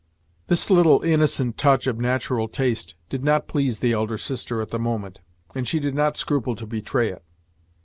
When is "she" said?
5.67-5.79